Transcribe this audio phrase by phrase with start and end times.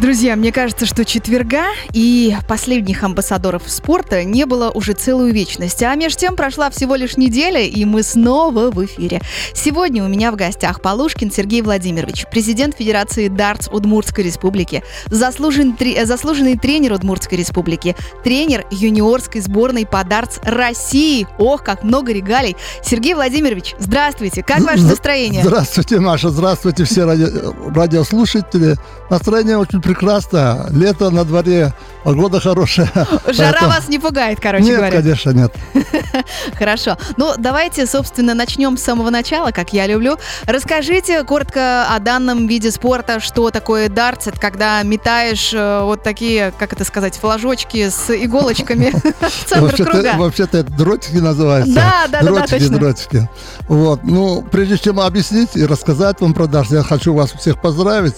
[0.00, 5.82] Друзья, мне кажется, что четверга и последних амбассадоров спорта не было уже целую вечность.
[5.82, 9.22] А между тем прошла всего лишь неделя, и мы снова в эфире.
[9.54, 16.04] Сегодня у меня в гостях Полушкин Сергей Владимирович, президент Федерации дартс Удмуртской Республики, заслуженный, тре-
[16.04, 21.26] заслуженный тренер Удмуртской Республики, тренер юниорской сборной по дартс России.
[21.38, 22.54] Ох, как много регалий.
[22.82, 24.42] Сергей Владимирович, здравствуйте.
[24.42, 25.42] Как ваше настроение?
[25.42, 26.28] Здравствуйте, Маша.
[26.28, 27.32] Здравствуйте, все ради...
[27.74, 28.76] радиослушатели.
[29.08, 30.66] Настроение очень прекрасно.
[30.70, 31.72] Лето на дворе,
[32.04, 32.90] погода хорошая.
[33.28, 35.00] Жара Поэтому- вас не пугает, короче Нет, говоря.
[35.02, 35.54] конечно, нет.
[36.58, 36.96] Хорошо.
[37.16, 40.16] Ну, давайте, собственно, начнем с самого начала, как я люблю.
[40.46, 46.52] Расскажите коротко о данном виде спорта, что такое дартс, это когда метаешь э, вот такие,
[46.58, 50.14] как это сказать, флажочки с иголочками в центр Вообще-то, круга.
[50.16, 51.74] вообще-то это дротики называются.
[51.74, 52.78] Да, да, да, да, дротики, точно.
[52.78, 53.28] дротики.
[53.68, 54.00] Вот.
[54.04, 58.16] Ну, прежде чем объяснить и рассказать вам про дартс, я хочу вас всех поздравить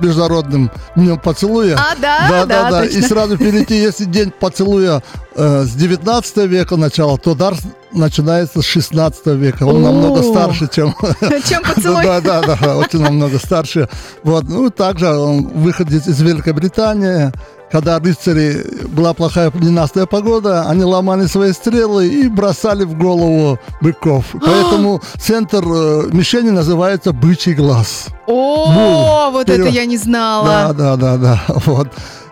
[0.00, 1.76] Международным днем поцелуя.
[1.76, 2.82] А, да, да, да.
[2.82, 2.98] точно.
[2.98, 5.02] И сразу перейти, если день поцелуя
[5.34, 9.64] э, с 19 века начала, то дартс начинается с 16 века.
[9.64, 9.92] Он О.
[9.92, 10.94] намного старше, чем
[11.48, 12.02] Чем поцелуй?
[12.02, 13.88] Да, да, да, очень намного старше.
[14.22, 17.32] Вот, ну, также он выходит из Великобритании,
[17.70, 24.24] когда рыцари была плохая ненастная погода, они ломали свои стрелы и бросали в голову быков.
[24.40, 28.06] Поэтому центр э, мишени называется бычий глаз.
[28.26, 30.74] О, вот это я не Да, знала.
[30.74, 31.42] да, да, да.
[31.66, 31.88] Вот.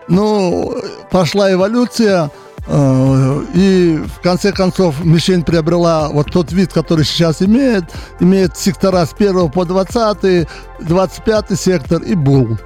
[0.08, 0.74] Ну,
[1.10, 2.30] пошла эволюция.
[2.66, 7.84] э, И в конце концов мишень приобрела вот тот вид, который сейчас имеет.
[8.20, 10.46] Имеет сектора с 1 по 20,
[10.80, 12.58] 25 сектор и бул.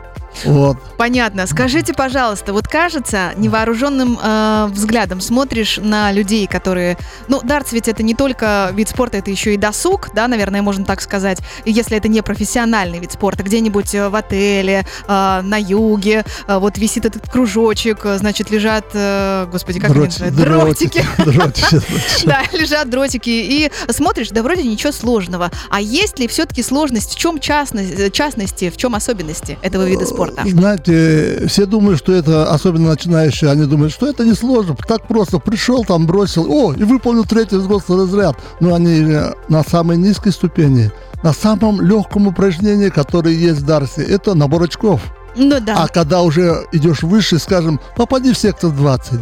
[0.45, 0.77] Вот.
[0.97, 1.47] Понятно.
[1.47, 6.97] Скажите, пожалуйста, вот кажется, невооруженным э, взглядом смотришь на людей, которые...
[7.29, 10.85] Ну, дартс ведь это не только вид спорта, это еще и досуг, да, наверное, можно
[10.85, 11.39] так сказать.
[11.65, 16.59] И если это не профессиональный вид спорта, где-нибудь э, в отеле, э, на юге, э,
[16.59, 20.37] вот висит этот кружочек, э, значит, лежат, э, господи, как они Дротики, называют?
[20.37, 21.05] Дротики.
[21.25, 22.27] дротики.
[22.27, 23.31] Да, лежат дротики.
[23.31, 25.51] И смотришь, да вроде ничего сложного.
[25.71, 27.15] А есть ли все-таки сложность?
[27.15, 30.18] В чем э, частности, в чем особенности этого вида спорта?
[30.45, 34.77] Знаете, все думают, что это, особенно начинающие, они думают, что это не сложно.
[34.87, 38.37] Так просто пришел, там бросил, о, и выполнил третий взрослый разряд.
[38.61, 39.19] Но они
[39.49, 40.91] на самой низкой ступени,
[41.23, 45.01] на самом легком упражнении, которое есть в Дарсе, это набор очков.
[45.37, 45.85] Ну да.
[45.85, 49.21] А когда уже идешь выше, скажем, попади в сектор 20,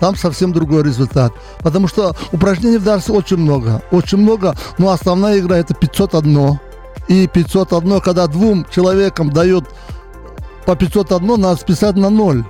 [0.00, 1.32] там совсем другой результат.
[1.60, 3.82] Потому что упражнений в Дарсе очень много.
[3.90, 6.58] Очень много, но основная игра это 501.
[7.08, 9.66] И 501, когда двум человекам дают
[10.66, 12.44] по 501, надо списать на ноль.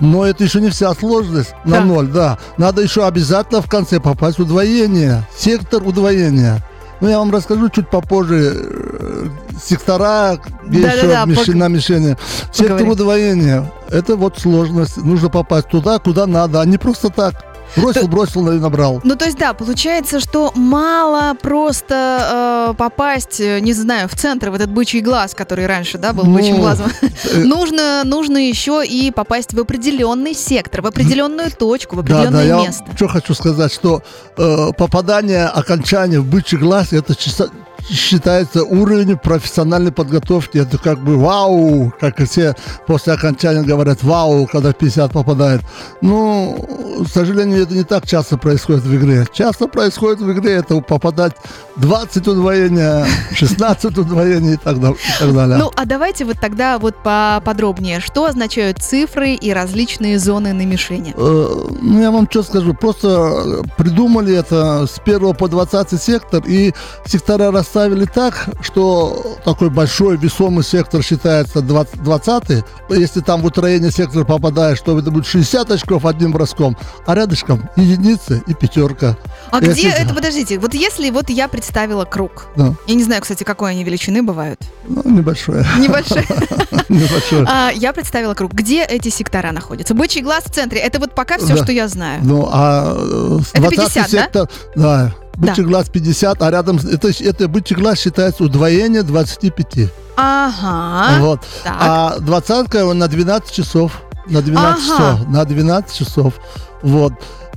[0.00, 1.84] Но это еще не вся сложность на Да.
[1.84, 2.38] ноль, да.
[2.56, 5.22] Надо еще обязательно в конце попасть в удвоение.
[5.36, 6.58] Сектор удвоения.
[7.00, 9.26] Ну, я вам расскажу чуть попозже э,
[9.62, 12.16] сектора, где Да-да-да, еще мишень- пог- на мишени.
[12.52, 13.70] Сектор удвоения.
[13.90, 14.96] Это вот сложность.
[14.96, 17.34] Нужно попасть туда, куда надо, а не просто так.
[17.76, 19.00] Бросил, бросил и набрал.
[19.04, 24.50] Ну, то есть, да, получается, что мало просто э, попасть, э, не знаю, в центр,
[24.50, 26.90] в этот бычий глаз, который раньше, да, был Ну, бычьим глазом.
[27.00, 27.08] э,
[27.44, 32.46] Нужно, нужно еще и попасть в определенный сектор, в определенную точку, в Да, да, определенное
[32.46, 32.84] я место.
[32.94, 34.02] что хочу сказать, что
[34.36, 37.50] э, попадание окончания в бычий глаз, это чисто-
[37.88, 40.58] считается уровень профессиональной подготовки.
[40.58, 42.54] Это как бы вау, как все
[42.86, 45.60] после окончания говорят вау, когда в 50 попадает.
[46.00, 46.56] Ну,
[47.04, 49.26] к сожалению, это не так часто происходит в игре.
[49.32, 51.32] Часто происходит в игре это попадать
[51.76, 55.56] 20 удвоения, 16 удвоений и так, да- и так далее.
[55.58, 58.00] Ну, а давайте вот тогда вот поподробнее.
[58.00, 61.14] Что означают цифры и различные зоны на мишени?
[61.16, 62.74] Э, Ну, я вам что скажу.
[62.74, 66.72] Просто придумали это с 1 по 20 сектор, и
[67.06, 73.90] сектора расставили так, что такой большой весомый сектор считается 20, 20 Если там в утроение
[73.90, 79.16] сектора попадаешь, то это будет 60 очков одним броском, а рядышком единица и пятерка.
[79.50, 82.74] А Я где это, подождите, вот если вот я представила круг, Да.
[82.86, 85.64] я не знаю, кстати, какой они величины бывают, Ну, небольшое.
[85.78, 86.26] небольшой.
[86.90, 87.46] Небольшое.
[87.48, 88.52] А, я представила круг.
[88.52, 89.94] Где эти сектора находятся?
[89.94, 90.78] Бычий глаз в центре.
[90.80, 92.20] Это вот пока все, что я знаю.
[92.22, 95.12] Ну, а э, с Это 20 50, да?
[95.32, 99.90] Сектор, да, бычий глаз 50, а рядом, это, это бычий глаз считается удвоение 25.
[100.16, 101.18] Ага.
[101.20, 101.40] Вот.
[101.64, 101.76] Так.
[101.78, 104.02] А двадцатка на 12 часов.
[104.26, 104.96] На 12 Ага.
[105.16, 105.28] часов.
[105.28, 106.34] На 12 часов.
[106.82, 107.12] Вот.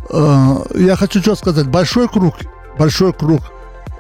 [0.09, 1.67] Э, Я хочу что сказать.
[1.67, 2.35] Большой круг.
[2.79, 3.41] Большой круг.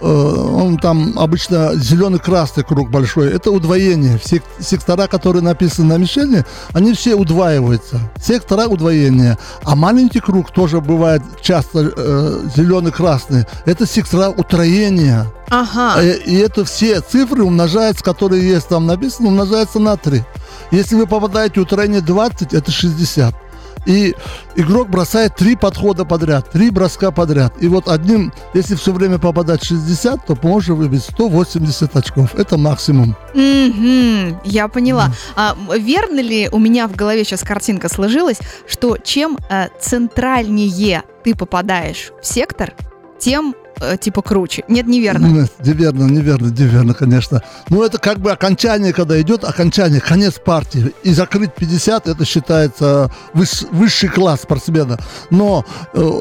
[0.05, 3.31] Э, он там обычно зеленый-красный круг большой.
[3.31, 4.17] Это удвоение.
[4.17, 7.99] Все сектора, которые написаны на мишени, они все удваиваются.
[8.21, 9.37] Сектора удвоения.
[9.63, 13.45] А маленький круг тоже бывает часто э, зеленый-красный.
[13.65, 15.25] Это сектора утроения.
[15.49, 16.01] Ага.
[16.01, 20.23] И, и это все цифры умножаются, которые есть там написано, умножаются на 3.
[20.71, 23.44] Если вы попадаете в утроение 20, это 60
[23.85, 24.15] и
[24.55, 27.53] игрок бросает три подхода подряд, три броска подряд.
[27.61, 32.35] И вот одним, если все время попадать 60, то можно выбить 180 очков.
[32.35, 33.15] Это максимум.
[33.33, 35.11] Угу, я поняла.
[35.35, 41.35] А, верно ли у меня в голове сейчас картинка сложилась, что чем э, центральнее ты
[41.35, 42.73] попадаешь в сектор,
[43.19, 43.55] тем
[43.99, 44.63] типа круче.
[44.67, 45.27] Нет, неверно.
[45.27, 47.41] Нет, неверно, неверно, неверно, конечно.
[47.69, 50.93] Но это как бы окончание, когда идет окончание, конец партии.
[51.03, 54.97] И закрыть 50, это считается выс, высший класс спортсмена.
[55.29, 56.11] Но э,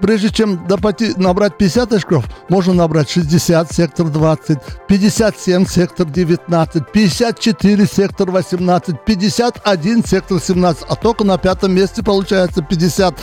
[0.00, 4.58] прежде чем допоти, набрать 50 очков, можно набрать 60, сектор 20,
[4.88, 10.84] 57, сектор 19, 54, сектор 18, 51, сектор 17.
[10.88, 13.14] А только на пятом месте получается 50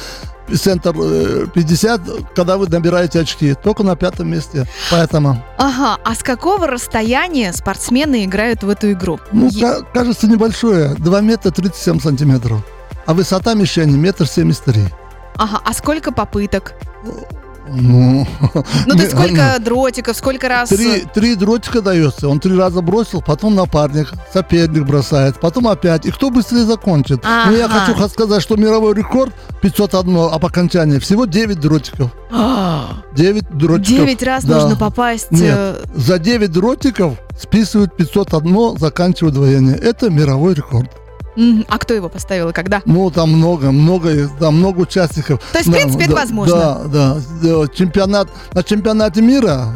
[0.55, 3.53] центр 50, э, когда вы набираете очки.
[3.55, 4.65] Только на пятом месте.
[4.91, 5.43] Поэтому...
[5.57, 9.19] Ага, а с какого расстояния спортсмены играют в эту игру?
[9.31, 9.77] Ну, Е...
[9.93, 10.95] кажется, небольшое.
[10.95, 12.61] 2 метра 37 сантиметров.
[13.05, 14.83] А высота мишени метр семьдесят три.
[15.35, 16.73] Ага, а сколько попыток?
[17.69, 18.27] Ну,
[18.85, 20.69] ну то сколько дротиков, сколько раз...
[20.69, 22.29] Три, три дротика дается.
[22.29, 26.05] Он три раза бросил, потом напарник, соперник бросает, потом опять.
[26.05, 27.19] И кто быстрее закончит?
[27.23, 27.51] Ага.
[27.51, 32.11] Но я хочу сказать, что мировой рекорд 501, а по окончании всего 9 дротиков.
[32.31, 34.05] 9 дротиков.
[34.05, 34.59] 9 раз да.
[34.61, 35.31] нужно попасть.
[35.31, 39.75] Нет, э, за 9 дротиков списывают 501, заканчивают двоение.
[39.75, 40.91] Это мировой рекорд.
[41.67, 42.81] А кто его поставил и когда?
[42.85, 45.41] Ну, там много, много, там много участников.
[45.51, 46.81] То есть, в принципе, да, это возможно?
[46.85, 47.67] Да, да.
[47.73, 49.73] Чемпионат, на чемпионате мира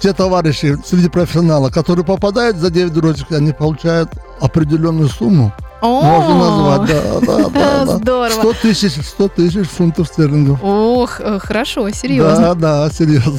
[0.00, 4.10] те товарищи среди профессионалов, которые попадают за 9 дротиков, они получают
[4.40, 5.52] определенную сумму.
[5.80, 7.84] Можно назвать, да, да, да.
[7.84, 7.96] да.
[7.98, 8.30] Здорово.
[8.30, 10.58] 100 тысяч, 100 тысяч фунтов стерлингов.
[10.62, 12.54] Ох, э, хорошо, серьезно.
[12.54, 13.38] Да, да, серьезно.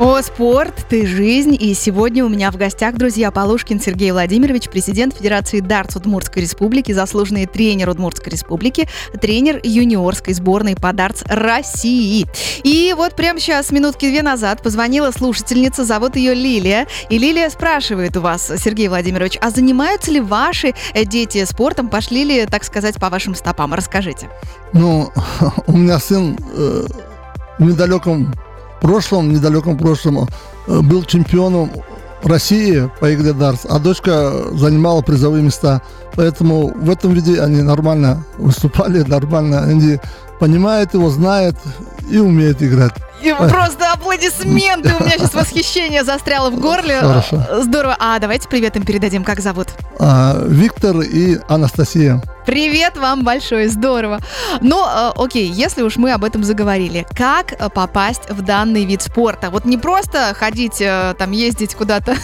[0.00, 1.54] О, спорт, ты жизнь.
[1.60, 6.92] И сегодня у меня в гостях, друзья, Полушкин Сергей Владимирович, президент Федерации дартс Удмуртской Республики,
[6.92, 8.88] заслуженный тренер Удмуртской Республики,
[9.20, 12.26] тренер юниорской сборной по дартс России.
[12.64, 16.86] И вот прямо сейчас, минутки две назад, позвонила слушательница, зовут ее Лилия.
[17.10, 22.24] И Лилия спрашивает у вас, Сергей Владимирович, а занимаются ли ваши э, дети спортом, пошли
[22.24, 23.74] ли, так сказать, по вашим стопам?
[23.74, 24.30] Расскажите.
[24.72, 25.12] Ну,
[25.66, 26.86] у меня сын э,
[27.58, 28.32] в недалеком
[28.80, 30.28] прошлом, недалеком прошлом,
[30.66, 31.70] э, был чемпионом
[32.22, 35.82] России по игре дартс, а дочка занимала призовые места.
[36.16, 39.62] Поэтому в этом виде они нормально выступали, нормально.
[39.62, 39.98] Они
[40.40, 41.56] понимают его, знают
[42.10, 42.92] и умеют играть.
[43.22, 44.94] И просто аплодисменты.
[44.98, 47.00] У меня сейчас восхищение застряло в горле.
[47.00, 47.46] Хорошо.
[47.60, 47.94] Здорово.
[48.00, 49.24] А давайте привет им передадим.
[49.24, 49.68] Как зовут?
[49.98, 52.22] А, Виктор и Анастасия.
[52.46, 54.20] Привет вам большое, здорово.
[54.62, 59.02] Ну, э, окей, если уж мы об этом заговорили, как э, попасть в данный вид
[59.02, 59.50] спорта?
[59.50, 62.16] Вот не просто ходить, э, там, ездить куда-то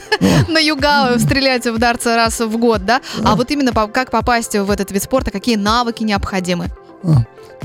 [0.48, 3.00] на юга, стрелять в дарца раз в год, да?
[3.24, 6.70] А вот именно как попасть в этот вид спорта, какие навыки необходимы?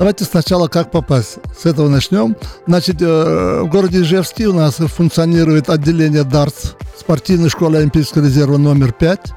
[0.00, 1.36] Давайте сначала как попасть.
[1.54, 2.34] С этого начнем.
[2.66, 9.32] Значит, в городе Ижевске у нас функционирует отделение дартс спортивной школы Олимпийского резерва номер 5.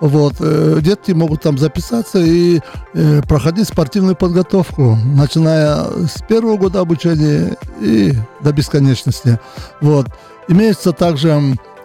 [0.00, 2.60] Вот, э, детки могут там записаться и
[2.94, 9.38] э, проходить спортивную подготовку, начиная с первого года обучения и до бесконечности.
[9.82, 10.06] Вот.
[10.48, 11.38] Имеется также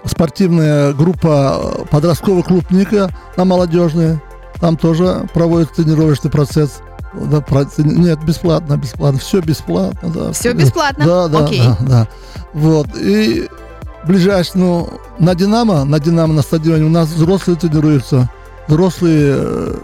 [0.06, 4.22] спортивная группа подростковый клуб Ника на молодежные.
[4.62, 6.82] Там тоже проводится тренировочный процесс.
[7.14, 7.44] Да,
[7.78, 10.32] нет, бесплатно, бесплатно, все бесплатно, да.
[10.32, 11.06] Все бесплатно?
[11.06, 11.62] Да, да, Окей.
[11.62, 12.08] да, да.
[12.54, 12.88] Вот.
[12.98, 13.48] И
[14.06, 14.90] ближайший, ну,
[15.20, 18.30] на Динамо, на Динамо на стадионе у нас взрослые тренируются.
[18.68, 19.78] Взрослые, э,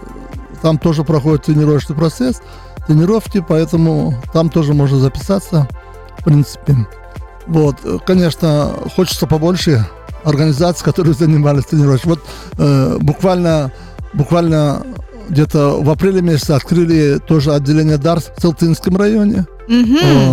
[0.62, 2.42] там тоже проходит тренировочный процесс,
[2.86, 5.68] тренировки, поэтому там тоже можно записаться,
[6.18, 6.76] в принципе.
[7.46, 9.86] Вот, конечно, хочется побольше
[10.24, 12.10] организаций, которые занимались тренировкой.
[12.10, 12.20] Вот
[12.58, 13.72] э, буквально,
[14.12, 14.82] буквально
[15.30, 19.46] где-то в апреле месяце открыли тоже отделение ДАРС в Целтинском районе.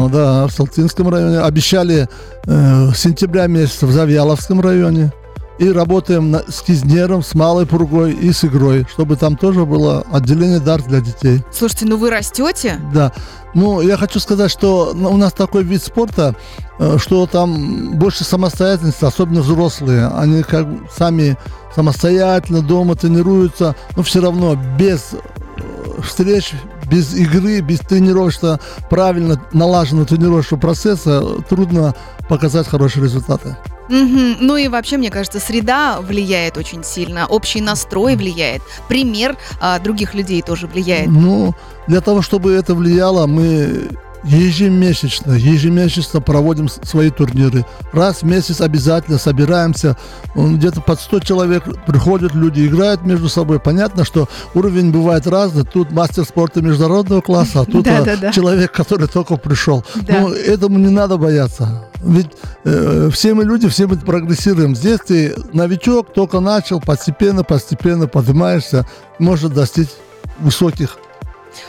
[0.05, 1.39] О, да, в Салтинском районе.
[1.39, 2.09] Обещали
[2.45, 5.11] э, сентября месяца в Завьяловском районе.
[5.59, 10.05] И работаем на, с Кизнером, с Малой Пургой и с игрой, чтобы там тоже было
[10.11, 11.43] отделение дарт для детей.
[11.51, 12.79] Слушайте, ну вы растете?
[12.93, 13.11] Да.
[13.53, 16.35] Ну, я хочу сказать, что у нас такой вид спорта,
[16.77, 20.07] э, что там больше самостоятельности, особенно взрослые.
[20.07, 21.37] Они как сами
[21.73, 26.53] самостоятельно дома тренируются, но все равно без э, встреч,
[26.89, 28.59] без игры, без тренировочного,
[28.89, 31.95] правильно налаженного тренировочного процесса трудно
[32.29, 33.57] показать хорошие результаты.
[33.89, 34.37] Мгм.
[34.39, 40.13] Ну и вообще, мне кажется, среда влияет очень сильно, общий настрой влияет, пример а, других
[40.13, 41.07] людей тоже влияет.
[41.07, 41.53] Ну,
[41.87, 43.89] для того, чтобы это влияло, мы
[44.23, 47.65] ежемесячно, ежемесячно проводим свои турниры.
[47.91, 49.97] Раз в месяц обязательно собираемся.
[50.35, 53.59] Где-то под 100 человек приходят люди, играют между собой.
[53.59, 55.63] Понятно, что уровень бывает разный.
[55.63, 58.31] Тут мастер спорта международного класса, а тут а, Да-да-да.
[58.31, 59.83] человек, который только пришел.
[59.95, 60.21] Да.
[60.21, 61.89] Ну, этому не надо бояться.
[62.03, 62.27] Ведь
[62.63, 64.75] э, все мы люди, все мы прогрессируем.
[64.75, 68.87] Здесь ты новичок, только начал, постепенно, постепенно поднимаешься,
[69.19, 69.89] может достичь
[70.39, 70.97] высоких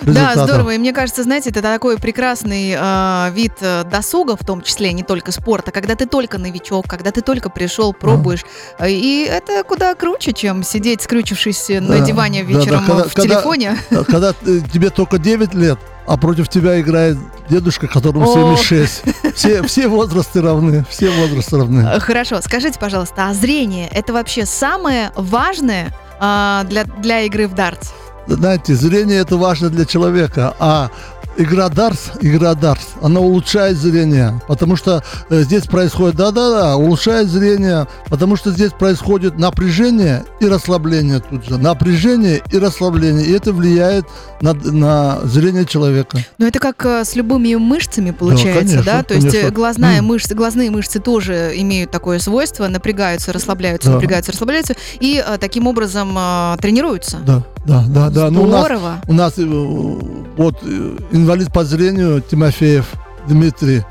[0.02, 0.70] Да, здорово.
[0.74, 5.02] И мне кажется, знаете, это такой прекрасный э, вид э, досуга, в том числе не
[5.02, 8.44] только спорта, когда ты только новичок, когда ты только пришел, пробуешь.
[8.78, 12.58] Э, И это куда круче, чем сидеть, скрючившись на Да, диване да, да.
[12.58, 13.78] вечером Когда- в когда- телефоне.
[14.06, 17.18] Когда э, тебе только 9 лет, а против тебя играет
[17.50, 18.56] дедушка, которому О.
[18.56, 19.02] 76.
[19.36, 21.80] Все, все возрасты равны, все возрасты равны.
[21.86, 27.54] Э, Хорошо, скажите, пожалуйста, а зрение это вообще самое важное а, для, для игры в
[27.54, 27.90] дартс?
[28.28, 30.90] Знаете, зрение это важно для человека, а
[31.38, 37.86] игра дартс, игра дартс, она улучшает зрение, потому что э, здесь происходит, да-да-да, улучшает зрение,
[38.08, 44.04] потому что здесь происходит напряжение и расслабление тут же, напряжение и расслабление, и это влияет
[44.40, 46.18] на, на зрение человека.
[46.38, 49.04] Ну, это как э, с любыми мышцами получается, да?
[49.04, 49.50] конечно, То есть э, конечно.
[49.52, 50.06] глазная М.
[50.06, 53.94] мышцы, глазные мышцы тоже имеют такое свойство, напрягаются, расслабляются, Да.
[53.94, 56.18] напрягаются, расслабляются, и таким образом
[56.60, 57.18] тренируются.
[57.24, 58.30] Да, да, да, да.
[58.30, 58.92] Ну, у нас Здорово.
[59.06, 62.86] У нас э, вот э, инвалид по зрению Тимофеев
[63.28, 63.84] Дмитрий.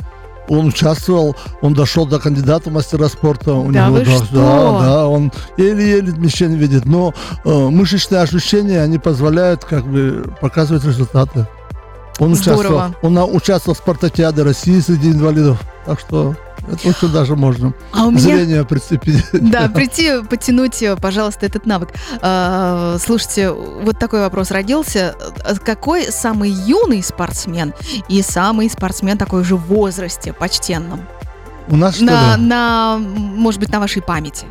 [0.49, 3.53] Он участвовал, он дошел до кандидата в мастера спорта.
[3.53, 4.25] У Да него, вы что?
[4.31, 6.85] да, да, он еле-еле мишень видит.
[6.85, 11.45] Но э, мышечные ощущения, они позволяют как бы показывать результаты.
[12.19, 12.95] Он участвовал, Здорово.
[13.01, 15.61] он на- участвовал в спартакиаде России среди инвалидов.
[15.85, 16.35] Так что
[16.71, 17.73] это очень даже можно.
[17.91, 18.21] А у меня...
[18.21, 19.23] Зрение прицепить.
[19.33, 21.89] Да, прийти, потянуть, э, пожалуйста, этот навык.
[22.21, 25.15] А, Слушайте, вот такой вопрос родился.
[25.43, 27.73] А Какой самый юный спортсмен
[28.09, 31.01] и самый спортсмен такой же в возрасте, почтенном?
[31.69, 32.11] У нас что ли?
[32.11, 34.45] На, на, может быть, на вашей памяти.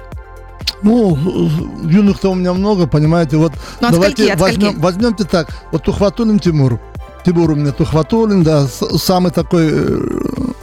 [0.83, 3.37] Ну, э, юных-то у меня много, понимаете.
[3.37, 5.49] Вот Ну, от давайте скольки, возьмем, возьмемте так.
[5.73, 6.81] Вот Тухватулин Тимур.
[7.25, 10.01] Тимур у меня Тухватулин, да, самый такой, э,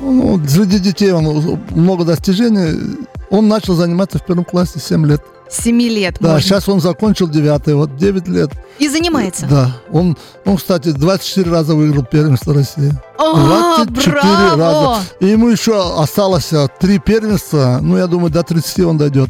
[0.04, 2.98] ну, среди детей он много достижений.
[3.30, 5.22] Он начал заниматься в первом классе 7 лет.
[5.50, 6.42] Семи лет Да, можно.
[6.42, 8.50] сейчас он закончил 9, вот 9 лет.
[8.80, 9.46] И занимается.
[9.48, 12.92] Да, он, он, кстати, 24 раза выиграл первенство России.
[13.20, 14.58] А, 24 браво!
[14.58, 15.02] раза.
[15.20, 17.80] И ему еще осталось а, три первенства.
[17.82, 19.30] Ну, я думаю, до 30 он дойдет.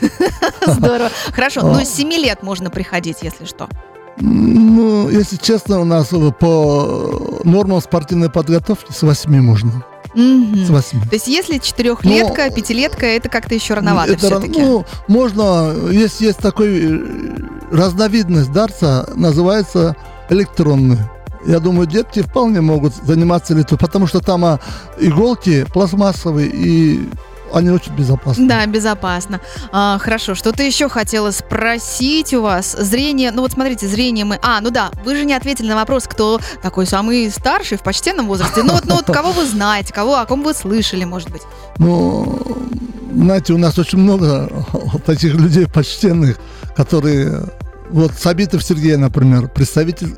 [0.66, 1.10] Здорово.
[1.32, 1.64] Хорошо, А.
[1.64, 3.68] ну с 7 лет можно приходить, если что.
[4.18, 9.84] Ну, если честно, у нас э, по нормам спортивной подготовки с 8 можно.
[10.14, 10.64] Мгм.
[10.66, 11.00] С 8.
[11.02, 14.60] То есть если четырехлетка, Ну, пятилетка, это как-то еще рановато Это все-таки.
[14.60, 17.00] Ну, можно, есть, есть такой э,
[17.70, 19.96] разновидность дарца, называется
[20.28, 20.98] электронный.
[21.46, 24.60] Я думаю, детки вполне могут заниматься электро, потому что там а,
[24.98, 27.08] иголки пластмассовые, и
[27.52, 28.48] они очень безопасны.
[28.48, 29.40] Да, безопасно.
[29.72, 32.76] А, хорошо, что-то еще хотела спросить у вас.
[32.78, 34.38] Зрение, ну вот смотрите, зрение мы...
[34.42, 38.26] А, ну да, вы же не ответили на вопрос, кто такой самый старший в почтенном
[38.26, 38.62] возрасте.
[38.62, 41.42] Ну вот, ну вот кого вы знаете, кого, о ком вы слышали, может быть.
[41.78, 42.40] Ну,
[43.14, 44.50] знаете, у нас очень много
[45.06, 46.38] таких людей почтенных,
[46.76, 47.44] которые...
[47.90, 50.14] Вот Сабитов Сергей, например, представитель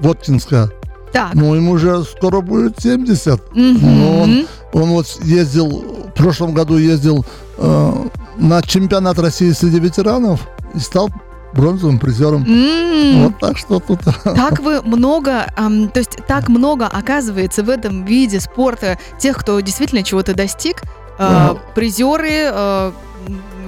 [0.00, 0.72] Воткинска.
[1.12, 1.34] Так.
[1.34, 3.54] Ну, ему уже скоро будет 70.
[3.54, 3.78] Мгм.
[3.80, 7.26] Ну, он, он вот ездил, в прошлом году ездил
[7.58, 7.92] э,
[8.36, 11.10] на чемпионат России среди ветеранов и стал
[11.52, 12.44] бронзовым призером.
[12.46, 13.98] М, Вот так что тут...
[14.22, 19.58] Так вы много, ам, то есть так много оказывается в этом виде спорта тех, кто
[19.58, 20.82] действительно чего-то достиг,
[21.18, 21.60] а, Да.
[21.74, 22.52] призеры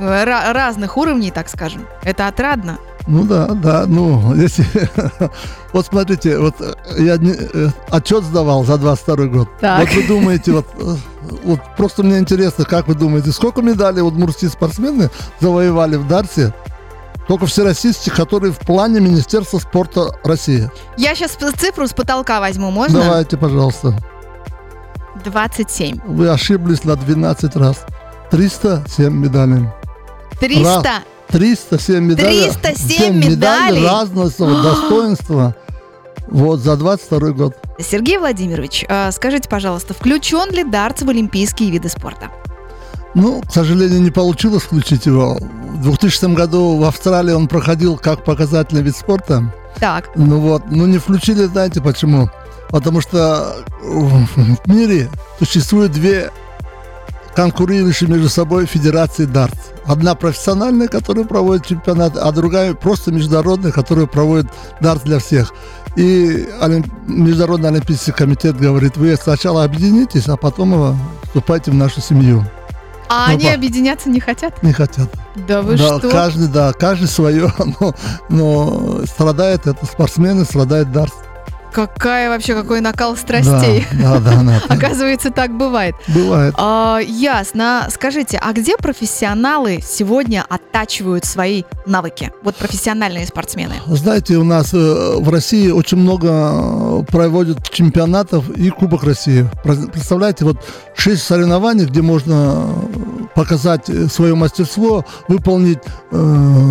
[0.01, 1.87] ра- разных уровней, так скажем.
[2.05, 2.79] Это отрадно.
[3.07, 4.65] Ну да, да, ну, если...
[5.73, 9.49] Вот смотрите, вот э, я не- э, отчет сдавал за 22 год.
[9.61, 9.81] Так.
[9.81, 10.95] Вот вы думаете, вот, э,
[11.45, 16.55] вот просто мне интересно, как вы думаете, сколько медалей вот мурские спортсмены завоевали в Дарсе?
[17.29, 20.71] Только всероссийских, которые в плане Министерства спорта России.
[20.99, 23.01] Я сейчас цифру с потолка возьму, можно?
[23.03, 23.99] Давайте, пожалуйста.
[25.25, 26.01] 27.
[26.07, 27.85] Вы ошиблись на 12 раз.
[28.31, 29.69] 307 медалей.
[30.41, 31.03] 300.
[31.29, 32.51] 307 медалей.
[32.51, 33.85] 307 7 медалей?
[33.85, 34.31] разного
[34.63, 35.55] достоинства.
[36.29, 37.55] Вот, за 22 год.
[37.79, 42.31] Сергей Владимирович, а, скажите, пожалуйста, включен ли дартс в олимпийские виды спорта?
[43.15, 45.37] Ну, к сожалению, не получилось включить его.
[45.37, 49.53] В 2000 году в Австралии он проходил как показательный вид спорта.
[49.79, 50.11] Так.
[50.17, 52.29] Ну вот, ну не включили, знаете почему?
[52.71, 54.27] Потому что в
[54.67, 56.31] мире существует две
[57.35, 59.71] конкурирующие между собой федерации дартс.
[59.87, 64.47] Одна профессиональная, которая проводит чемпионат, а другая просто международная, которая проводит
[64.81, 65.53] дартс для всех.
[65.97, 66.49] И.
[67.07, 72.45] Международный олимпийский комитет говорит, вы сначала объединитесь, а потом вступайте в нашу семью.
[73.09, 73.55] А ну, они по...
[73.55, 74.63] объединяться не хотят?
[74.63, 75.09] Не хотят.
[75.47, 76.11] Да вы да, что?
[76.11, 77.95] Каждый, да, каждый свое, но,
[78.29, 81.15] но страдает это спортсмены, страдает дартс.
[81.75, 83.85] Какая вообще, какой накал страстей.
[83.95, 84.43] Да, да, да.
[84.43, 85.97] да Оказывается, так бывает.
[86.09, 86.55] Бывает.
[86.57, 87.89] А, ясно.
[87.91, 92.31] Скажите, а где профессионалы сегодня оттачивают свои навыки?
[92.43, 93.75] Вот профессиональные спортсмены.
[93.87, 99.49] Знаете, у нас э, в России очень много э, проводят чемпионатов и Кубок России.
[99.65, 100.59] Представляете, вот
[100.95, 102.69] шесть соревнований, где можно
[103.35, 105.81] показать свое мастерство, выполнить
[106.13, 106.71] э,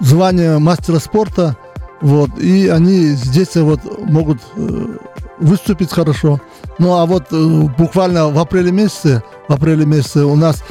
[0.00, 1.56] звание мастера спорта–
[2.02, 4.96] вот, и они здесь вот могут э,
[5.38, 6.40] выступить хорошо.
[6.78, 10.64] Ну а вот э, буквально в апреле месяце, в апреле месяце у нас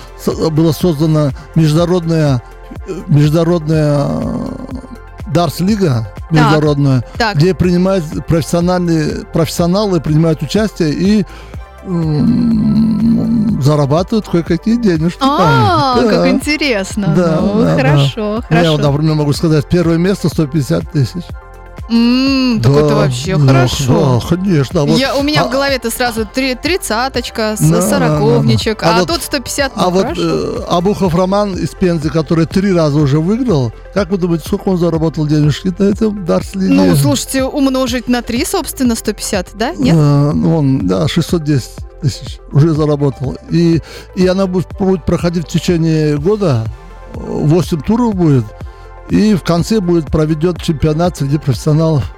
[0.51, 2.43] была создана международная
[3.07, 4.07] международная
[5.33, 7.37] Дарс Лига международная, так, так.
[7.37, 11.25] где принимают профессиональные профессионалы принимают участие и
[13.63, 15.19] зарабатывают кое-какие денежки.
[15.21, 17.13] А, как интересно.
[17.15, 18.41] Да, ну, да, хорошо, да.
[18.47, 18.71] хорошо.
[18.71, 21.23] Я, например, могу сказать, первое место 150 тысяч.
[21.89, 24.21] Mm, так это вообще да, хорошо.
[24.21, 24.85] Да, конечно.
[24.85, 28.91] Вот, Я, у меня а, в голове-то сразу три, тридцаточка, да, сороковничек, да, да.
[28.91, 32.73] а, а вот, тут 150, ну, А вот э, Абухов Роман из Пензы, который три
[32.73, 36.67] раза уже выиграл, как вы думаете, сколько он заработал денежки на этом Дарсли?
[36.67, 39.73] Ну, слушайте, умножить на три, собственно, 150, да?
[39.75, 39.95] Нет?
[39.97, 41.69] А, он, да, 610
[42.01, 43.37] тысяч уже заработал.
[43.49, 43.81] И,
[44.15, 46.65] и она будет, будет проходить в течение года,
[47.13, 48.45] 8 туров будет.
[49.09, 52.13] И в конце будет проведен чемпионат среди профессионалов.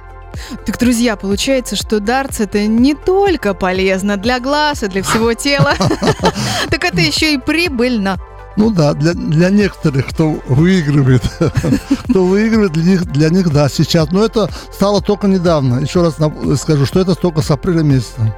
[0.66, 5.74] Так, друзья, получается, что дартс это не только полезно для глаз и для всего тела,
[6.70, 8.18] так это еще и прибыльно.
[8.56, 11.22] Ну да, для, для некоторых, кто выигрывает,
[12.08, 14.10] кто выигрывает, для них, для них, да, сейчас.
[14.10, 15.80] Но это стало только недавно.
[15.80, 16.16] Еще раз
[16.60, 18.34] скажу, что это только с апреля месяца.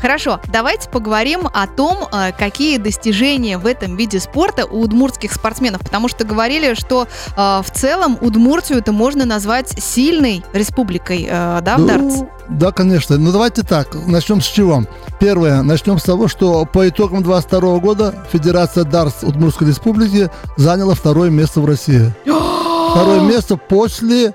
[0.00, 5.80] Хорошо, давайте поговорим о том, э, какие достижения в этом виде спорта у удмуртских спортсменов.
[5.80, 11.76] Потому что говорили, что э, в целом Удмуртию это можно назвать сильной республикой, э, да,
[11.76, 12.22] в ну, дартс?
[12.48, 13.16] Да, конечно.
[13.16, 14.84] Ну давайте так, начнем с чего?
[15.18, 21.30] Первое, начнем с того, что по итогам 22 года Федерация Дарс Удмуртской Республики заняла второе
[21.30, 22.12] место в России.
[22.24, 24.32] второе место после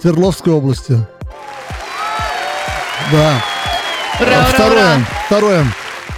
[0.00, 1.06] Свердловской области.
[3.12, 3.42] Да.
[4.20, 5.06] Ура, второе, ура, ура.
[5.26, 5.66] второе.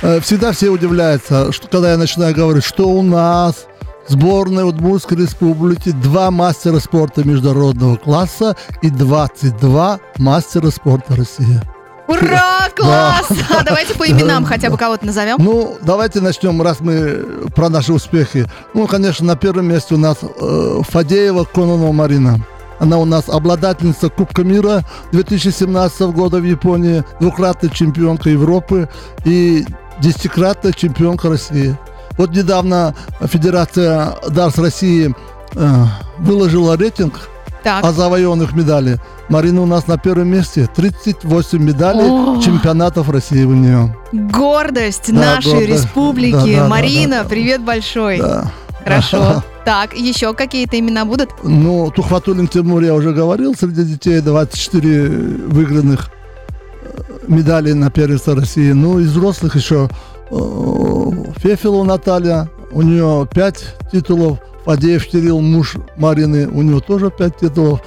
[0.03, 3.67] Э, всегда все удивляются, что когда я начинаю говорить, что у нас
[4.09, 11.61] сборной Удмуртской республики, два мастера спорта международного класса и 22 мастера спорта России.
[12.09, 13.27] Ура, класс!
[13.29, 13.61] Да.
[13.61, 15.37] А давайте по именам хотя бы кого-то назовем.
[15.39, 18.47] Ну, давайте начнем, раз мы про наши успехи.
[18.75, 22.41] Ну, конечно, на первом месте у нас э, Фадеева Кононова Марина.
[22.79, 28.89] Она у нас обладательница Кубка мира 2017 года в Японии, двукратная чемпионка Европы
[29.25, 29.67] и
[30.01, 31.77] десятикратная чемпионка России.
[32.19, 35.15] Вот недавно Федерация Дарс России
[35.55, 35.85] э,
[36.19, 37.29] выложила рейтинг
[37.63, 37.85] так.
[37.85, 38.99] о завоеванных медалях.
[39.29, 40.69] Марина у нас на первом месте.
[40.75, 42.41] 38 медалей О!
[42.43, 43.97] чемпионатов России у нее.
[44.13, 45.85] Гордость да, нашей гордость.
[45.85, 46.57] республики.
[46.57, 48.19] Да, да, Марина, да, да, привет большой.
[48.19, 48.51] Да.
[48.85, 49.43] Хорошо.
[49.65, 51.29] Так, еще какие-то имена будут?
[51.43, 55.09] Ну, Тухватулин Тимур, я уже говорил, среди детей 24
[55.47, 56.09] выигранных
[56.81, 58.73] э, медалей на первенство России.
[58.73, 59.91] Ну, из взрослых еще
[60.31, 64.39] Фефилова Наталья, у нее пять титулов.
[64.65, 67.81] Фадеев Кирилл, муж Марины, у него тоже пять титулов.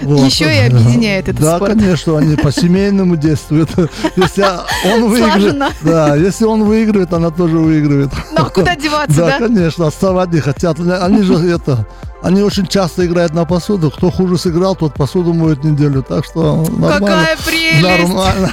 [0.00, 0.24] Вот.
[0.24, 1.74] Еще и объединяет этот да, спорт.
[1.74, 3.70] Да, конечно, они по-семейному действуют.
[4.16, 4.44] Если
[4.86, 8.10] он выиграет, да, если он выигрывает, она тоже выигрывает.
[8.32, 9.38] Ну, а куда деваться, да?
[9.38, 10.78] Да, конечно, отставать не хотят.
[10.80, 11.86] Они же это,
[12.22, 13.90] они очень часто играют на посуду.
[13.90, 16.02] Кто хуже сыграл, тот посуду моет неделю.
[16.02, 16.98] Так что нормально.
[16.98, 17.82] Какая прелесть!
[17.82, 18.52] Нормально.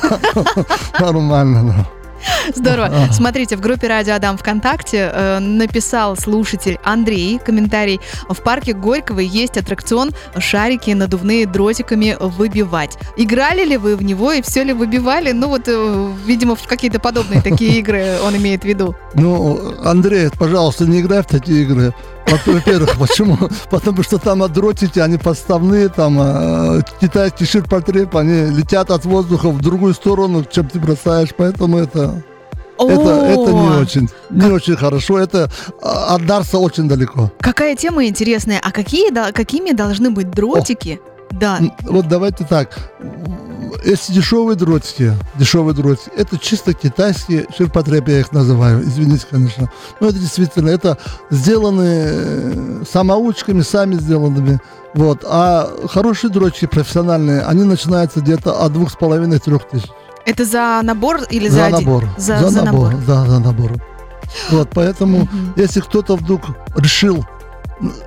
[0.99, 1.98] Нормально, да.
[2.55, 2.91] Здорово.
[3.11, 7.99] Смотрите, в группе Радио Адам ВКонтакте э, написал слушатель Андрей комментарий.
[8.27, 12.97] В парке Горького есть аттракцион шарики надувные дротиками выбивать.
[13.17, 15.31] Играли ли вы в него и все ли выбивали?
[15.31, 18.95] Ну вот, э, видимо, в какие-то подобные такие игры он имеет в виду.
[19.13, 21.93] Ну, Андрей, пожалуйста, не играй в такие игры.
[22.29, 23.37] Во-первых, почему?
[23.69, 29.61] Потому что там дротики, они подставные, там э, китайский ширпотреб, они летят от воздуха в
[29.61, 32.23] другую сторону, чем ты бросаешь, поэтому это...
[32.81, 34.53] Это, это не очень, не как...
[34.53, 35.19] очень хорошо.
[35.19, 37.29] Это от Дарса очень далеко.
[37.41, 38.61] Какая тема интересная.
[38.63, 41.59] А какие, какими должны быть дротики, О Да.
[41.81, 42.77] Вот давайте так.
[43.83, 49.71] Эти дешевые дротики, дешевые дротики, это чисто китайские ширпотреб, я их называю, извините, конечно.
[49.99, 50.97] Но это действительно, это
[51.29, 54.59] сделаны э, самоучками, сами сделанными.
[54.93, 55.23] Вот.
[55.27, 59.89] А хорошие дротики профессиональные, они начинаются где-то от двух с половиной трех тысяч.
[60.25, 61.79] Это за набор или за, За один?
[61.79, 62.09] набор.
[62.17, 62.93] За, за набор.
[63.07, 63.73] Да, за набор.
[64.51, 66.41] Вот, поэтому, если кто-то вдруг
[66.75, 67.25] решил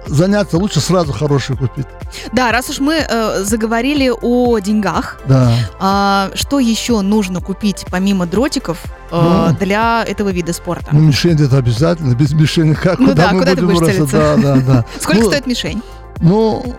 [0.06, 1.86] заняться, лучше сразу хороший купить.
[2.32, 5.52] Да, раз уж мы э, заговорили о деньгах, Да.
[5.80, 8.78] а, что еще нужно купить помимо дротиков
[9.10, 9.56] э, Ну.
[9.58, 10.88] для этого вида спорта?
[10.92, 12.14] Ну, мишень это обязательно.
[12.14, 12.98] Без мишени как?
[12.98, 13.96] Ну куда да, мы куда ты будем будешь бросать?
[14.10, 14.36] целиться?
[14.36, 14.84] Да, да, да.
[15.00, 15.82] Сколько Ну, стоит мишень?
[16.20, 16.76] Ну,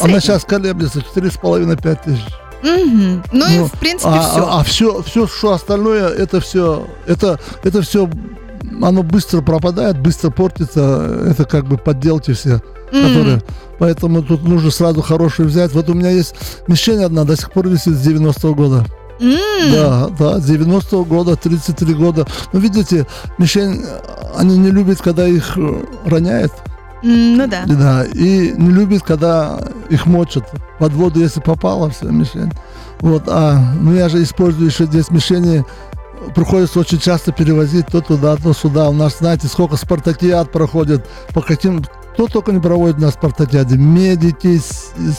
[0.00, 2.24] она сейчас колеблется 4,5-5 тысяч.
[2.62, 3.22] Мгм.
[3.32, 4.48] Ну, и Ну, в принципе А, все.
[4.50, 8.08] а, все, все, что остальное, это все, это, это все,
[8.82, 11.24] оно быстро пропадает, быстро портится.
[11.28, 12.60] Это как бы подделки все,
[12.90, 13.42] которые.
[13.78, 15.72] Поэтому тут нужно сразу хорошую взять.
[15.72, 16.34] Вот у меня есть
[16.68, 18.86] мишень одна, до сих пор висит с 90-го года.
[19.20, 22.26] Да, да, с 90-го года, 33 года.
[22.52, 23.06] Ну, видите,
[23.38, 23.84] мишень,
[24.36, 26.52] они не любят, когда их э, роняет.
[27.02, 27.64] Ну да.
[27.66, 29.60] Да, и не любит, когда
[29.90, 30.50] их мочат.
[30.78, 32.50] Под воду, если попала, все, мишень.
[33.00, 35.64] Вот, а, ну я же использую еще здесь мишени,
[36.34, 38.88] приходится очень часто перевозить то туда, то сюда.
[38.88, 41.84] У нас, знаете, сколько спартакиад проходит, по каким...
[42.14, 43.76] Кто только не проводит на спартакиаде.
[43.76, 44.60] Медики,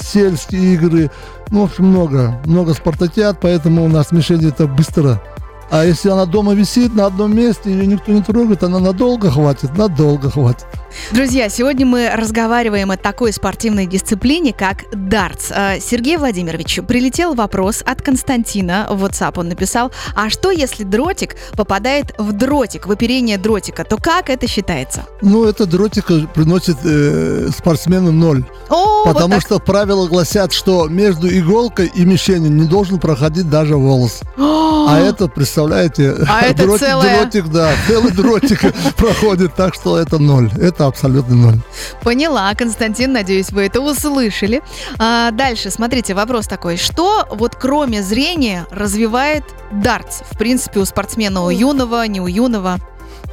[0.01, 1.11] сельские игры.
[1.49, 2.39] Ну, в общем, много.
[2.45, 5.21] Много спартакиад, поэтому у нас мишень это быстро.
[5.69, 9.77] А если она дома висит на одном месте, ее никто не трогает, она надолго хватит,
[9.77, 10.65] надолго хватит.
[11.11, 15.51] Друзья, сегодня мы разговариваем о такой спортивной дисциплине, как дартс.
[15.51, 19.33] А, Сергей Владимирович, прилетел вопрос от Константина в WhatsApp.
[19.37, 24.47] Он написал, а что если дротик попадает в дротик, в оперение дротика, то как это
[24.47, 25.03] считается?
[25.21, 28.43] Ну, это дротик приносит э, спортсмену ноль.
[28.69, 29.41] О, вот Потому так.
[29.41, 34.21] что правила гласят, что между иголкой и мишенью не должен проходить даже волос.
[34.37, 38.61] А это, представляете, А это дротик, целая- дротик, да, целый дротик
[38.97, 40.49] проходит, так что это ноль.
[40.59, 41.59] Это абсолютно ноль.
[42.03, 44.61] Поняла, Константин, надеюсь, вы это услышали.
[44.97, 46.77] А, дальше, смотрите, вопрос такой.
[46.77, 50.21] Что вот кроме зрения развивает дартс?
[50.31, 52.77] В принципе, у спортсмена у юного, не у юного.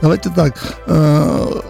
[0.00, 0.56] Давайте так.
[0.86, 1.60] э,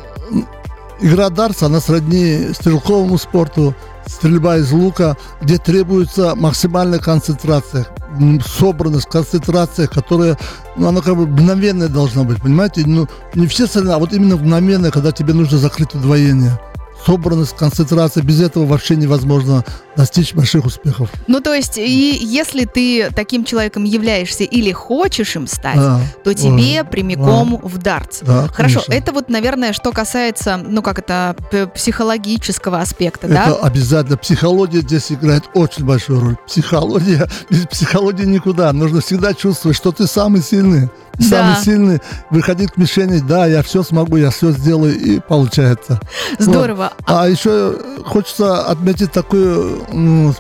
[1.01, 3.75] Игра дартса, она сродни стрелковому спорту,
[4.07, 7.87] стрельба из лука, где требуется максимальная концентрация,
[8.59, 10.39] собранность, концентрация, которая,
[10.77, 12.85] ну, она как бы мгновенная должна быть, понимаете?
[12.87, 16.59] Ну, не все соревнования, а вот именно мгновенная, когда тебе нужно закрыть удвоение.
[17.05, 19.65] Собранность, концентрация, без этого вообще невозможно
[19.97, 21.11] достичь больших успехов.
[21.27, 26.35] Ну, то есть, и если ты таким человеком являешься или хочешь им стать, Да, то
[26.35, 28.21] тебе Ой, прямиком в дартс.
[28.23, 28.93] да, Хорошо, конечно.
[28.93, 31.37] это вот, наверное, что касается, ну, как это,
[31.75, 33.57] психологического аспекта, Это да?
[33.67, 34.17] обязательно.
[34.17, 36.37] Психология здесь играет очень большую роль.
[36.47, 38.73] Психология, без психологии никуда.
[38.73, 40.89] Нужно всегда чувствовать, что ты самый сильный.
[41.15, 41.25] Да.
[41.25, 42.01] Самый сильный.
[42.31, 46.01] Выходить к мишени, да, я все смогу, я все сделаю, и получается.
[46.39, 46.93] Здорово.
[47.05, 47.77] А еще
[48.07, 49.82] хочется отметить такую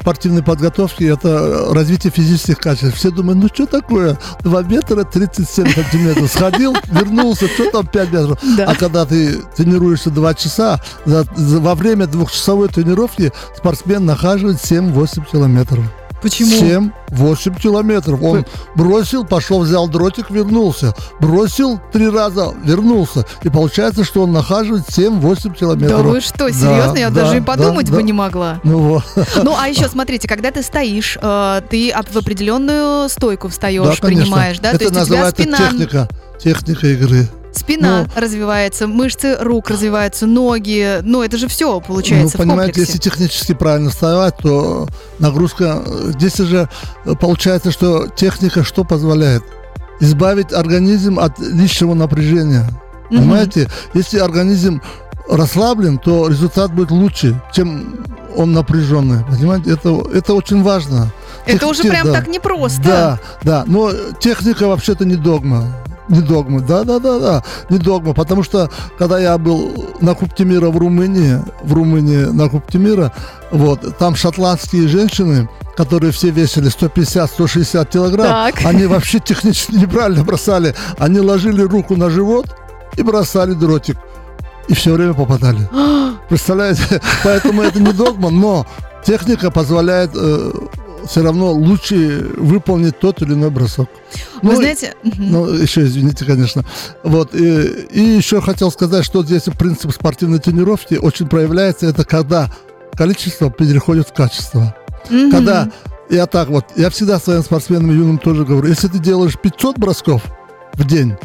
[0.00, 2.96] спортивной подготовки, это развитие физических качеств.
[2.96, 6.30] Все думают, ну что такое, 2 метра 37 сантиметров.
[6.30, 8.38] Сходил, вернулся, что там 5 метров.
[8.56, 8.64] Да.
[8.68, 15.24] А когда ты тренируешься 2 часа, за- за- во время двухчасовой тренировки спортсмен нахаживает 7-8
[15.30, 15.84] километров.
[16.22, 16.90] Почему?
[17.10, 18.22] 7-8 километров.
[18.22, 20.94] Он бросил, пошел, взял дротик, вернулся.
[21.20, 23.26] Бросил три раза, вернулся.
[23.42, 26.02] И получается, что он нахаживает 7-8 километров.
[26.02, 26.96] Да вы что, серьезно?
[26.96, 27.94] Я да, даже и да, подумать да.
[27.96, 28.60] бы не могла.
[28.62, 29.04] Ну вот.
[29.42, 34.06] Ну, а еще смотрите, когда ты стоишь, э, ты в определенную стойку встаешь, Да, конечно.
[34.06, 34.70] принимаешь, да?
[34.70, 36.08] Это То есть у тебя называется спина, техника.
[36.38, 37.28] Техника игры.
[37.54, 38.20] Спина Ну.
[38.20, 40.98] развивается, мышцы рук развиваются, ноги.
[41.02, 44.88] Ну, это же все ну, получается в понимаете, если технически правильно вставать, то
[45.18, 45.82] нагрузка...
[46.08, 46.68] Здесь же
[47.04, 49.42] э, получается, что техника что позволяет?
[50.00, 52.68] Избавить организм от лишнего напряжения.
[53.10, 53.18] Мгм.
[53.20, 53.68] Понимаете?
[53.94, 54.80] Если организм
[55.28, 59.24] расслаблен, то результат будет лучше, чем он напряженный.
[59.24, 59.72] Понимаете?
[59.72, 61.12] Это, это очень важно.
[61.46, 62.12] Это Тех- уже прям да.
[62.14, 62.82] так непросто.
[62.82, 65.76] Да, да, но техника вообще-то не догма.
[66.08, 70.44] Не догма, да, да, да, да, не догма, потому что когда я был на Кубке
[70.44, 73.12] мира в Румынии, в Румынии на Кубке мира,
[73.52, 78.64] вот, там шотландские женщины, которые все весили 150-160 килограмм, Так.
[78.64, 80.74] они вообще технически неправильно бросали.
[80.98, 82.46] Они ложили руку на живот
[82.96, 83.96] и бросали дротик.
[84.68, 85.68] И все время попадали.
[86.28, 87.00] Представляете?
[87.24, 88.66] Поэтому это не догма, но
[89.04, 90.10] техника позволяет
[91.06, 93.88] все равно лучше выполнить тот или иной бросок.
[94.42, 96.64] Вы Ну, знаете, ну, еще извините, конечно.
[97.02, 101.86] Вот, и, и еще хотел сказать, что здесь принцип спортивной тренировки очень проявляется.
[101.86, 102.50] Это когда
[102.94, 104.74] количество переходит в качество.
[105.10, 105.30] Мгм.
[105.30, 105.70] Когда
[106.10, 110.22] я так вот, я всегда своим спортсменам юным тоже говорю, если ты делаешь 500 бросков
[110.74, 111.16] в день,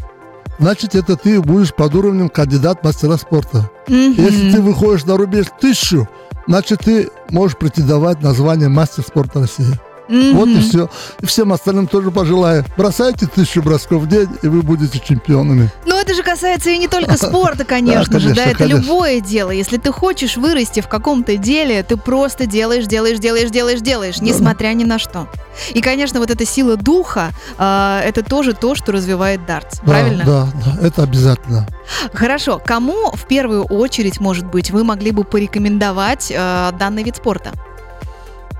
[0.59, 3.69] значит, это ты будешь под уровнем кандидат мастера спорта.
[3.87, 4.13] Мгм.
[4.13, 6.07] Если ты выходишь на рубеж тысячу,
[6.47, 9.79] значит, ты можешь претендовать на звание мастер спорта России.
[10.07, 10.89] Вот и все.
[11.19, 12.65] И всем остальным тоже пожелаю.
[12.77, 15.69] Бросайте тысячу бросков в день, и вы будете чемпионами.
[15.85, 18.81] Ну, это же касается и не только спорта, конечно же, конечно, да, это конечно.
[18.81, 19.51] любое дело.
[19.51, 24.69] Если ты хочешь вырасти в каком-то деле, ты просто делаешь, делаешь, делаешь, делаешь, делаешь, несмотря
[24.73, 25.27] ни на что.
[25.73, 30.23] И, конечно, вот эта сила духа, а, это тоже то, что развивает дартс, Да, правильно?
[30.25, 31.67] Да, да, это обязательно.
[32.13, 37.51] Хорошо, кому в первую очередь, может быть, вы могли бы порекомендовать а, данный вид спорта?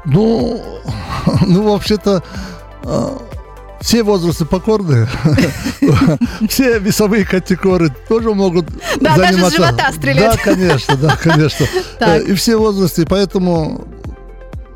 [0.05, 0.63] Ну,
[1.47, 2.23] ну вообще-то
[2.83, 3.09] э,
[3.81, 5.07] все возрасты покорные,
[6.49, 8.65] все весовые категории тоже могут
[8.99, 9.57] Да, даже с заниматься.
[9.57, 10.35] живота стрелять.
[10.35, 11.65] Да, конечно, да, конечно.
[11.99, 13.85] Э, И все возрасты, поэтому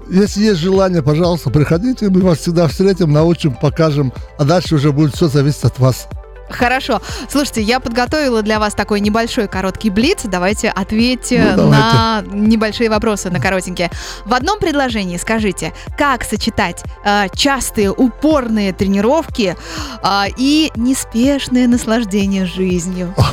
[0.09, 5.15] если есть желание, пожалуйста, приходите, мы вас всегда встретим, научим, покажем, а дальше уже будет
[5.15, 6.07] все зависеть от вас.
[6.51, 7.01] Хорошо.
[7.29, 10.21] Слушайте, я подготовила для вас такой небольшой короткий блиц.
[10.23, 13.89] Давайте ответьте Ну, на небольшие вопросы, на коротенькие.
[14.25, 19.55] В одном предложении скажите, как сочетать э, частые упорные тренировки
[20.03, 23.13] э, и неспешное наслаждение жизнью?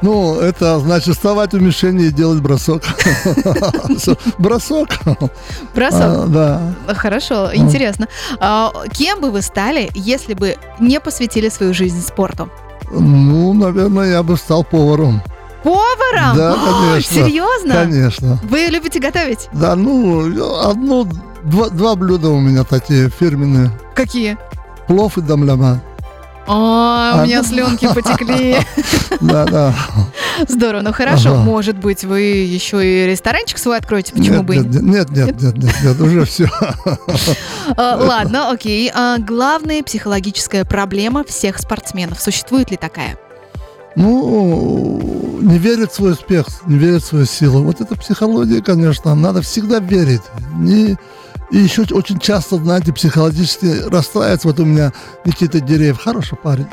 [0.00, 2.82] Ну, это значит вставать у мишени и делать бросок.
[4.38, 4.88] Бросок.
[5.74, 6.00] Бросок.
[6.02, 6.74] А, Да.
[6.94, 8.06] Хорошо, интересно.
[8.38, 12.37] А, кем бы вы стали, если бы не посвятили свою жизнь спорту?
[12.90, 15.22] Ну, наверное, я бы стал поваром.
[15.62, 16.36] Поваром?
[16.36, 17.14] Да, О, конечно.
[17.14, 17.74] Серьезно?
[17.74, 18.38] Конечно.
[18.44, 19.48] Вы любите готовить?
[19.52, 21.06] Да, ну, одно,
[21.42, 23.70] два, два блюда у меня такие фирменные.
[23.94, 24.38] Какие?
[24.86, 25.82] Плов и дамляма.
[26.48, 26.52] О,
[27.16, 27.44] у А, меня ну.
[27.48, 28.56] слюнки потекли.
[29.20, 29.74] Да, да.
[30.46, 31.34] Здорово, ну хорошо.
[31.36, 35.56] Может быть, вы еще и ресторанчик свой откроете, почему бы и нет, нет, нет, нет,
[35.56, 36.48] нет, нет, уже все.
[37.76, 38.90] А, Ладно, окей.
[38.94, 42.20] А, Главная психологическая проблема всех спортсменов.
[42.20, 43.18] Существует ли такая?
[43.96, 45.00] Ну,
[45.42, 47.64] не верит в свой успех, не верит в свою силу.
[47.64, 50.22] Вот это психология, конечно, надо всегда верить.
[50.54, 50.96] Не,
[51.50, 54.48] и еще очень часто, знаете, психологически расстраивается.
[54.48, 54.92] Вот у меня
[55.24, 56.66] Никита Дерев, хороший парень.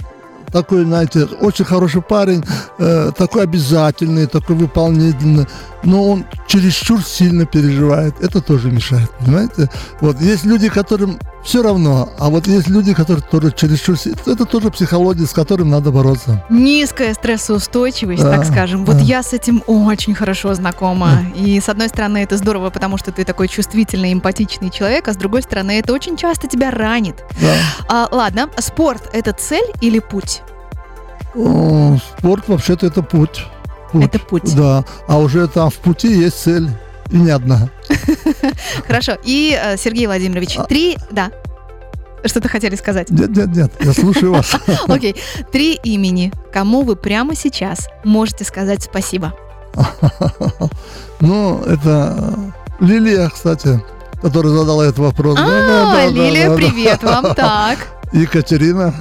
[0.52, 2.44] Такой, знаете, очень хороший парень,
[2.78, 5.48] э, такой обязательный, такой выполнительный,
[5.84, 8.16] но он чересчур сильно переживает.
[8.22, 9.70] Это тоже мешает, понимаете?
[10.02, 13.96] Вот есть люди, которым все равно, а вот есть люди, которые тоже чересчур...
[14.26, 16.44] Это тоже психология, с которым надо бороться.
[16.50, 18.84] Низкая стрессоустойчивость, Да, так скажем.
[18.84, 19.04] Вот да.
[19.04, 21.24] я с этим очень хорошо знакома.
[21.36, 25.18] И с одной стороны, это здорово, потому что ты такой чувствительный, эмпатичный человек, а с
[25.18, 27.24] другой стороны, это очень часто тебя ранит.
[27.40, 27.54] Да.
[27.88, 30.42] А, ладно, спорт это цель или путь?
[31.36, 33.46] О, Спорт вообще-то это путь.
[33.92, 34.04] Путь.
[34.06, 34.56] Это путь.
[34.56, 36.70] Да, а уже там в пути есть цель.
[37.10, 37.70] И не одна.
[38.88, 39.18] Хорошо.
[39.24, 40.64] И, э, Сергей Владимирович, А.
[40.64, 40.98] три...
[41.12, 41.32] Да.
[42.26, 43.10] Что-то хотели сказать?
[43.12, 44.56] Нет, нет, нет, я слушаю вас.
[44.88, 45.16] Окей.
[45.52, 49.34] Три имени, кому вы прямо сейчас можете сказать спасибо.
[51.22, 52.14] Ну, это
[52.80, 53.82] э, Лилия, кстати,
[54.22, 55.40] которая задала этот вопрос.
[55.40, 57.34] А, Лилия, привет вам.
[57.34, 57.78] Так.
[58.12, 58.94] Екатерина.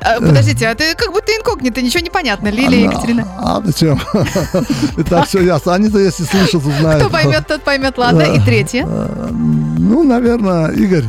[0.00, 2.48] А, Подождите, а ты как будто инкогнито, ничего не понятно.
[2.48, 3.28] Лилия, Она- Екатерина.
[3.38, 4.00] А, зачем?
[4.98, 5.74] Итак, все ясно.
[5.74, 7.02] Они-то, если слышат, узнают.
[7.02, 7.98] Кто поймет, тот поймет.
[7.98, 8.84] Ладно, и третье.
[8.88, 11.04] Э, Ну, наверное, Игорь.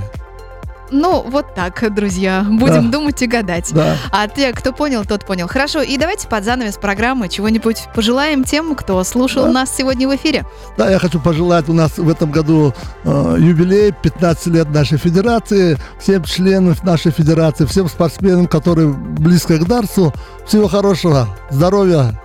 [0.92, 2.46] Ну, вот так, друзья.
[2.50, 2.98] Будем Да.
[2.98, 3.72] думать и гадать.
[3.74, 3.96] Да.
[4.12, 5.48] А те, кто понял, тот понял.
[5.48, 9.52] Хорошо, и давайте под занавес программы чего-нибудь пожелаем тем, кто слушал Да.
[9.52, 10.46] нас сегодня в эфире.
[10.78, 12.74] Да, я хочу пожелать, у нас в этом году
[13.04, 19.66] э, юбилей, 15 лет нашей федерации, всем членам нашей федерации, всем спортсменам, которые близко к
[19.66, 20.14] Дарсу,
[20.48, 22.20] всего хорошего, здоровья,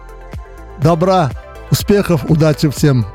[0.82, 1.30] добра,
[1.70, 3.06] успехов, удачи всем.